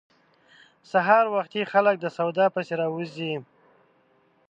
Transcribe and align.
سهار 0.91 1.25
وختي 1.35 1.61
خلک 1.71 1.95
د 1.99 2.05
سودا 2.17 2.45
پسې 2.55 2.73
راوزي. 2.81 3.33